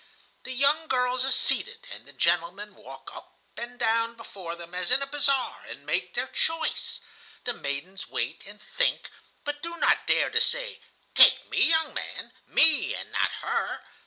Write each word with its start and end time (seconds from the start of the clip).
The 0.45 0.51
young 0.51 0.87
girls 0.87 1.23
are 1.23 1.31
seated, 1.31 1.85
and 1.91 2.07
the 2.07 2.11
gentlemen 2.11 2.73
walk 2.73 3.11
up 3.13 3.35
and 3.55 3.77
down 3.77 4.15
before 4.15 4.55
them, 4.55 4.73
as 4.73 4.89
in 4.89 5.03
a 5.03 5.05
bazaar, 5.05 5.63
and 5.67 5.85
make 5.85 6.15
their 6.15 6.25
choice. 6.25 7.01
The 7.43 7.53
maidens 7.53 8.09
wait 8.09 8.41
and 8.47 8.59
think, 8.59 9.11
but 9.43 9.61
do 9.61 9.77
not 9.77 10.07
dare 10.07 10.31
to 10.31 10.41
say: 10.41 10.81
'Take 11.13 11.45
me, 11.51 11.67
young 11.69 11.93
man, 11.93 12.33
me 12.47 12.95
and 12.95 13.11
not 13.11 13.29
her. 13.43 13.83